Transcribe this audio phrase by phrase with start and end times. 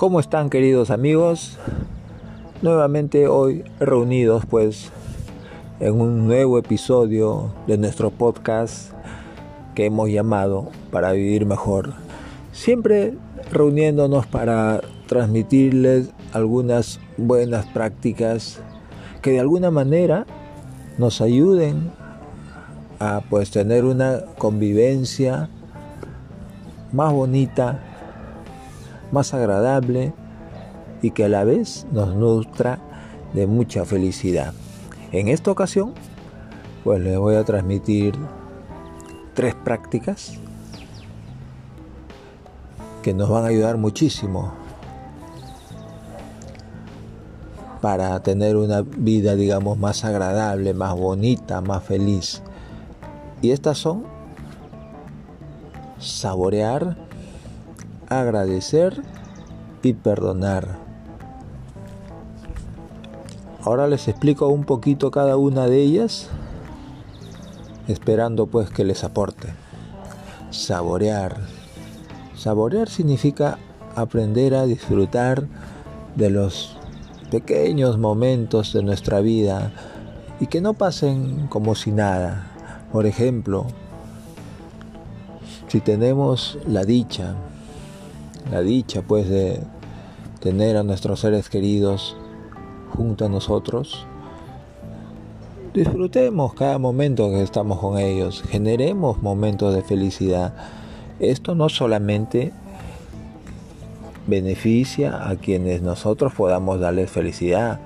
[0.00, 1.58] ¿Cómo están queridos amigos?
[2.62, 4.90] Nuevamente hoy reunidos pues
[5.78, 8.94] en un nuevo episodio de nuestro podcast
[9.74, 11.92] que hemos llamado Para Vivir Mejor.
[12.50, 13.12] Siempre
[13.52, 18.58] reuniéndonos para transmitirles algunas buenas prácticas
[19.20, 20.24] que de alguna manera
[20.96, 21.90] nos ayuden
[23.00, 25.50] a pues tener una convivencia
[26.90, 27.89] más bonita,
[29.12, 30.12] más agradable
[31.02, 32.78] y que a la vez nos nutra
[33.32, 34.52] de mucha felicidad.
[35.12, 35.94] En esta ocasión,
[36.84, 38.14] pues les voy a transmitir
[39.34, 40.34] tres prácticas
[43.02, 44.52] que nos van a ayudar muchísimo
[47.80, 52.42] para tener una vida, digamos, más agradable, más bonita, más feliz.
[53.40, 54.04] Y estas son
[55.98, 56.96] saborear,
[58.10, 59.02] agradecer
[59.82, 60.78] y perdonar.
[63.62, 66.28] Ahora les explico un poquito cada una de ellas,
[67.88, 69.54] esperando pues que les aporte.
[70.50, 71.36] Saborear.
[72.36, 73.58] Saborear significa
[73.94, 75.46] aprender a disfrutar
[76.16, 76.76] de los
[77.30, 79.72] pequeños momentos de nuestra vida
[80.40, 82.50] y que no pasen como si nada.
[82.90, 83.66] Por ejemplo,
[85.68, 87.36] si tenemos la dicha,
[88.50, 89.60] la dicha pues de
[90.40, 92.16] tener a nuestros seres queridos
[92.96, 94.06] junto a nosotros,
[95.74, 100.54] disfrutemos cada momento que estamos con ellos, generemos momentos de felicidad.
[101.20, 102.52] Esto no solamente
[104.26, 107.80] beneficia a quienes nosotros podamos darles felicidad,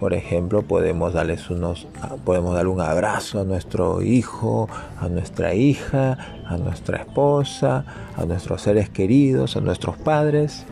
[0.00, 1.86] por ejemplo, podemos darles unos,
[2.24, 4.68] podemos darle un abrazo a nuestro hijo,
[5.00, 7.84] a nuestra hija, a nuestra esposa,
[8.16, 10.64] a nuestros seres queridos, a nuestros padres.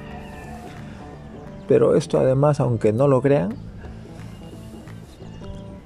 [1.66, 3.54] Pero esto además, aunque no lo crean,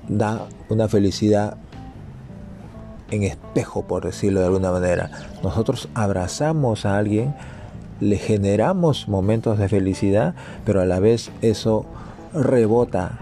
[0.09, 1.57] da una felicidad
[3.13, 5.11] en espejo, por decirlo de alguna manera.
[5.45, 7.35] Nosotros abrazamos a alguien,
[8.01, 10.35] le generamos momentos de felicidad,
[10.65, 11.87] pero a la vez eso
[12.35, 13.19] rebota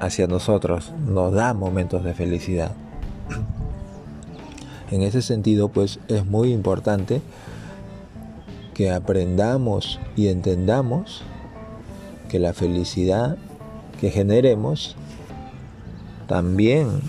[0.00, 2.72] hacia nosotros, nos da momentos de felicidad.
[4.90, 7.20] En ese sentido, pues es muy importante
[8.72, 11.22] que aprendamos y entendamos
[12.30, 13.36] que la felicidad
[14.00, 14.96] que generemos
[16.28, 17.02] también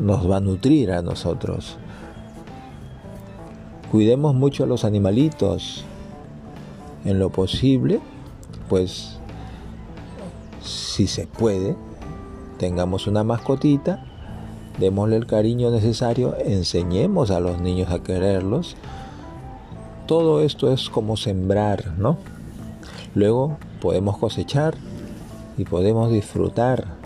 [0.00, 1.78] nos va a nutrir a nosotros.
[3.92, 5.84] Cuidemos mucho a los animalitos
[7.04, 8.00] en lo posible,
[8.68, 9.19] pues
[10.90, 11.76] si se puede,
[12.58, 14.04] tengamos una mascotita,
[14.78, 18.76] démosle el cariño necesario, enseñemos a los niños a quererlos.
[20.06, 22.18] Todo esto es como sembrar, ¿no?
[23.14, 24.74] Luego podemos cosechar
[25.56, 26.98] y podemos disfrutar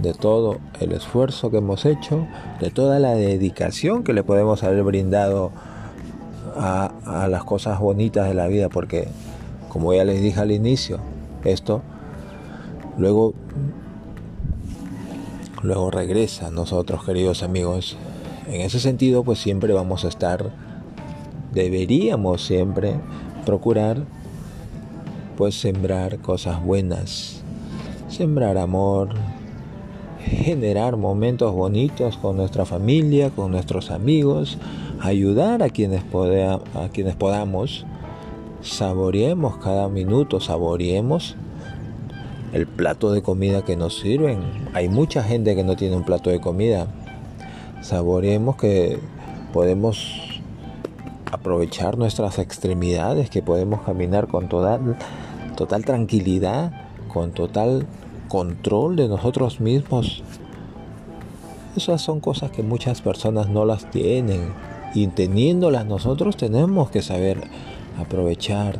[0.00, 2.26] de todo el esfuerzo que hemos hecho,
[2.60, 5.52] de toda la dedicación que le podemos haber brindado
[6.56, 9.08] a, las cosas bonitas de la vida, porque
[9.68, 10.98] como ya les dije al inicio,
[11.44, 11.82] esto
[12.96, 13.34] Luego,
[15.62, 17.96] luego regresa nosotros, queridos amigos.
[18.46, 20.52] En ese sentido, pues siempre vamos a estar,
[21.52, 22.94] deberíamos siempre
[23.44, 24.04] procurar,
[25.36, 27.42] pues sembrar cosas buenas,
[28.08, 29.08] sembrar amor,
[30.20, 34.58] generar momentos bonitos con nuestra familia, con nuestros amigos,
[35.00, 36.02] ayudar a quienes,
[36.74, 37.84] a quienes podamos,
[38.62, 41.36] saboreemos cada minuto, saboreemos
[42.54, 44.38] el plato de comida que nos sirven.
[44.74, 46.86] Hay mucha gente que no tiene un plato de comida.
[47.82, 49.00] Saboreemos que
[49.52, 50.40] podemos
[51.32, 54.96] aprovechar nuestras extremidades, que podemos caminar con total,
[55.56, 56.72] total tranquilidad,
[57.12, 57.86] con total
[58.28, 60.22] control de nosotros mismos.
[61.76, 64.52] Esas son cosas que muchas personas no las tienen
[64.94, 67.40] y teniéndolas nosotros tenemos que saber
[67.98, 68.78] aprovechar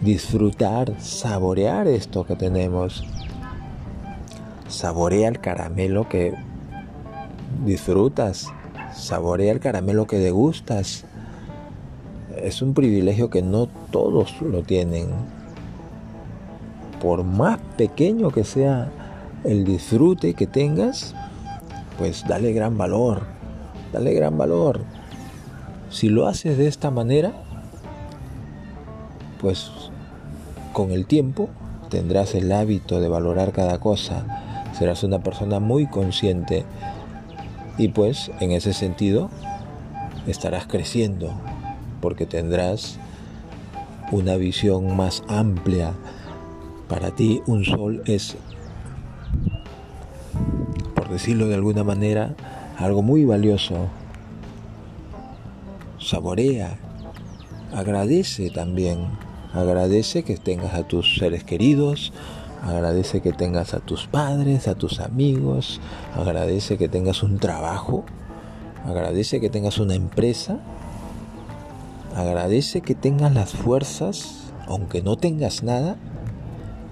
[0.00, 3.04] disfrutar, saborear esto que tenemos.
[4.68, 6.34] Saborea el caramelo que
[7.64, 8.48] disfrutas,
[8.94, 11.04] saborea el caramelo que degustas.
[12.36, 15.08] Es un privilegio que no todos lo tienen.
[17.00, 18.90] Por más pequeño que sea
[19.44, 21.14] el disfrute que tengas,
[21.98, 23.22] pues dale gran valor,
[23.92, 24.80] dale gran valor.
[25.90, 27.43] Si lo haces de esta manera,
[29.44, 29.70] pues
[30.72, 31.50] con el tiempo
[31.90, 34.24] tendrás el hábito de valorar cada cosa,
[34.72, 36.64] serás una persona muy consciente
[37.76, 39.28] y pues en ese sentido
[40.26, 41.34] estarás creciendo
[42.00, 42.98] porque tendrás
[44.12, 45.92] una visión más amplia.
[46.88, 48.38] Para ti un sol es,
[50.94, 52.34] por decirlo de alguna manera,
[52.78, 53.88] algo muy valioso.
[55.98, 56.78] Saborea,
[57.74, 59.08] agradece también,
[59.54, 62.12] agradece que tengas a tus seres queridos,
[62.62, 65.80] agradece que tengas a tus padres, a tus amigos,
[66.14, 68.04] agradece que tengas un trabajo,
[68.84, 70.58] agradece que tengas una empresa,
[72.16, 75.96] agradece que tengas las fuerzas, aunque no tengas nada,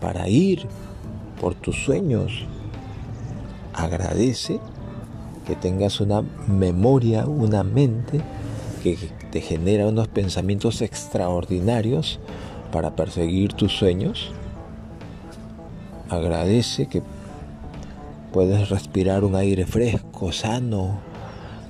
[0.00, 0.66] para ir
[1.40, 2.46] por tus sueños.
[3.74, 4.60] Agradece
[5.46, 8.20] que tengas una memoria, una mente
[8.82, 8.96] que
[9.30, 12.20] te genera unos pensamientos extraordinarios
[12.72, 14.32] para perseguir tus sueños.
[16.10, 17.02] Agradece que
[18.32, 20.98] puedes respirar un aire fresco, sano.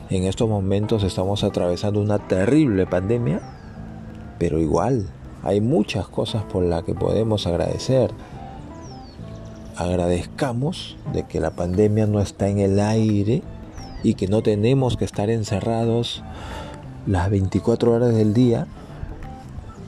[0.08, 3.40] En estos momentos estamos atravesando una terrible pandemia,
[4.38, 5.08] pero igual
[5.42, 8.10] hay muchas cosas por las que podemos agradecer.
[9.76, 13.42] Agradezcamos de que la pandemia no está en el aire
[14.02, 16.22] y que no tenemos que estar encerrados
[17.06, 18.66] las 24 horas del día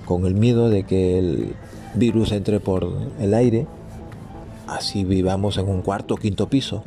[0.05, 1.55] con el miedo de que el
[1.95, 3.67] virus entre por el aire,
[4.67, 6.85] así vivamos en un cuarto o quinto piso.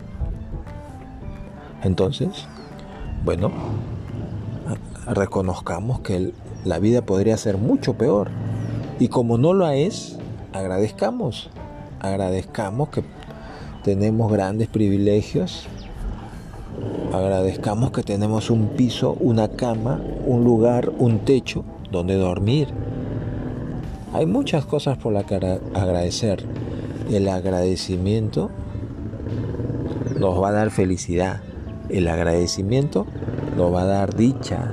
[1.83, 2.29] Entonces,
[3.23, 3.51] bueno,
[5.07, 6.33] reconozcamos que
[6.65, 8.29] la vida podría ser mucho peor.
[8.99, 10.17] Y como no lo es,
[10.53, 11.49] agradezcamos,
[11.99, 13.03] agradezcamos que
[13.83, 15.67] tenemos grandes privilegios
[17.13, 22.67] Agradezcamos que tenemos un piso, una cama, un lugar, un techo donde dormir.
[24.17, 26.43] Hay muchas cosas por las que agradecer.
[27.11, 28.49] El agradecimiento
[30.19, 31.41] nos va a dar felicidad.
[31.89, 33.05] El agradecimiento
[33.55, 34.71] nos va a dar dicha.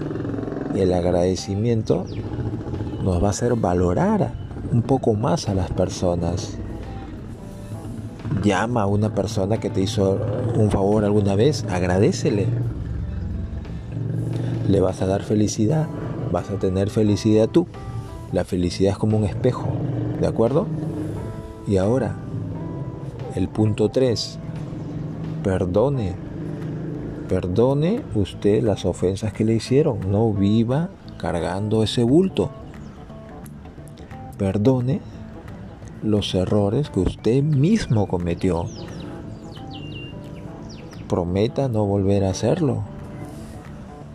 [0.75, 2.07] El agradecimiento
[3.03, 4.33] nos va a hacer valorar
[4.73, 6.57] un poco más a las personas
[8.43, 10.21] llama a una persona que te hizo
[10.55, 12.47] un favor alguna vez, agradecele.
[14.71, 15.87] Le vas a dar felicidad,
[16.33, 17.67] vas a tener felicidad tú.
[18.35, 19.69] La felicidad es como un espejo,
[20.21, 20.67] ¿de acuerdo?
[21.69, 22.17] Y ahora,
[23.37, 24.41] el punto 3,
[25.45, 26.17] perdone.
[27.29, 32.51] Perdone usted las ofensas que le hicieron, no viva cargando ese bulto.
[34.37, 35.01] Perdone
[36.03, 38.65] los errores que usted mismo cometió.
[41.09, 42.83] Prometa no volver a hacerlo.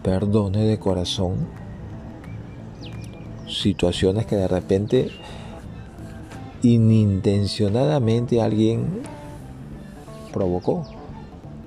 [0.04, 1.59] Perdone de corazón
[3.62, 5.12] situaciones que de repente
[6.62, 9.02] inintencionadamente alguien
[10.34, 10.86] provocó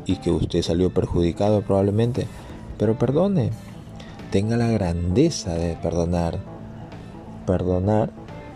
[0.06, 2.26] y que usted salió perjudicado probablemente.
[2.78, 3.50] Pero perdone,
[4.30, 6.38] tenga la grandeza de perdonar.
[7.46, 8.10] Perdonar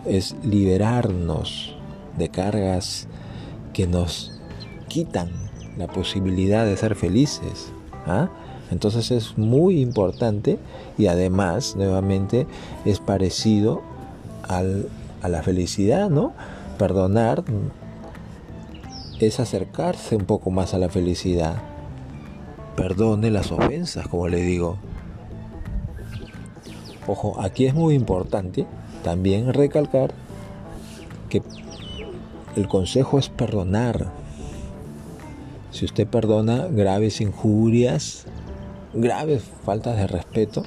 [0.05, 1.75] es liberarnos
[2.17, 3.07] de cargas
[3.73, 4.39] que nos
[4.87, 5.29] quitan
[5.77, 7.71] la posibilidad de ser felices.
[8.05, 8.29] ¿ah?
[8.71, 10.59] Entonces es muy importante
[10.97, 12.47] y además, nuevamente,
[12.85, 13.81] es parecido
[14.47, 14.61] a
[15.27, 16.33] la felicidad, ¿no?
[16.77, 17.43] Perdonar
[19.19, 21.55] es acercarse un poco más a la felicidad.
[22.75, 24.77] Perdone las ofensas, como le digo.
[27.07, 28.67] Ojo, aquí es muy importante
[29.03, 30.13] también recalcar
[31.29, 31.41] que
[32.55, 34.11] el consejo es perdonar.
[35.71, 38.25] Si usted perdona graves injurias,
[38.93, 40.63] graves faltas de respeto,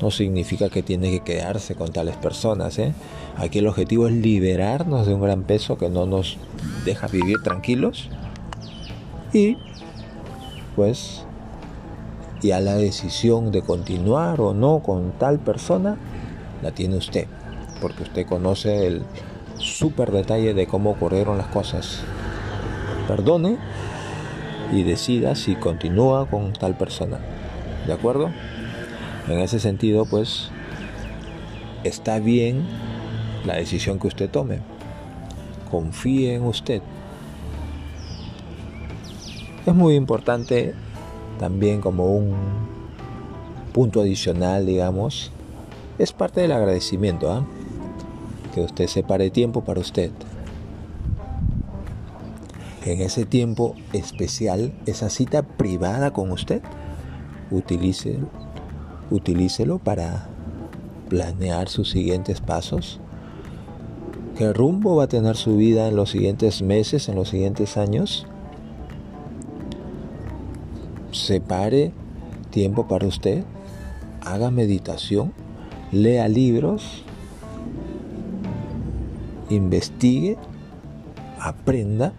[0.00, 2.78] no significa que tiene que quedarse con tales personas.
[2.78, 2.94] ¿eh?
[3.36, 6.38] Aquí el objetivo es liberarnos de un gran peso que no nos
[6.84, 8.08] deja vivir tranquilos
[9.32, 9.56] y
[10.76, 11.24] pues
[12.40, 15.96] ya la decisión de continuar o no con tal persona
[16.62, 17.26] la tiene usted
[17.80, 19.02] porque usted conoce el
[19.56, 22.00] súper detalle de cómo ocurrieron las cosas.
[23.06, 23.56] Perdone
[24.72, 27.18] y decida si continúa con tal persona.
[27.88, 28.30] ¿De acuerdo?
[29.28, 30.50] En ese sentido, pues,
[31.84, 32.66] está bien
[33.46, 34.60] la decisión que usted tome.
[35.70, 36.82] Confíe en usted.
[39.66, 40.74] Es muy importante
[41.40, 42.36] también como un
[43.72, 45.32] punto adicional, digamos,
[45.98, 47.32] es parte del agradecimiento.
[47.32, 47.46] ¿ah?
[48.54, 50.10] que usted separe tiempo para usted.
[52.84, 56.62] En ese tiempo especial, esa cita privada con usted,
[57.50, 58.18] utilice,
[59.10, 60.28] utilícelo para
[61.08, 63.00] planear sus siguientes pasos.
[64.36, 68.26] ¿Qué rumbo va a tener su vida en los siguientes meses, en los siguientes años?
[71.10, 71.92] Separe
[72.50, 73.44] tiempo para usted,
[74.20, 75.32] haga meditación,
[75.90, 77.04] lea libros,
[79.50, 80.36] investigue,
[81.40, 82.12] aprenda.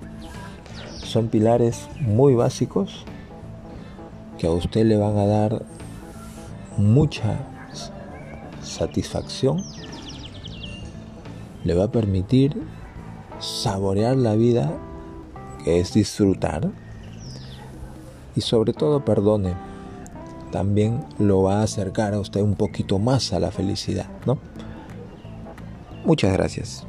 [1.03, 3.05] Son pilares muy básicos
[4.39, 5.65] que a usted le van a dar
[6.77, 7.45] mucha
[8.63, 9.61] satisfacción,
[11.65, 12.59] le va a permitir
[13.39, 14.71] saborear la vida,
[15.63, 16.71] que es disfrutar,
[18.35, 19.55] y sobre todo perdone,
[20.51, 24.39] también lo va a acercar a usted un poquito más a la felicidad, ¿no?
[26.05, 26.87] Muchas gracias.